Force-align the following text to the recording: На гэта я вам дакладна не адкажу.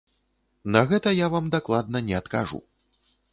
На 0.75 0.81
гэта 0.91 1.13
я 1.13 1.27
вам 1.35 1.51
дакладна 1.57 2.03
не 2.09 2.17
адкажу. 2.21 2.59